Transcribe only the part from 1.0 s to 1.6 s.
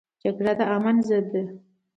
ضد ده